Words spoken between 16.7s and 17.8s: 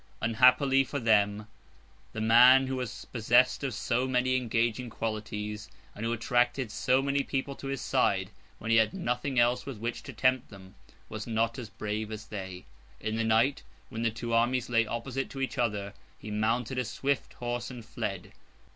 a swift horse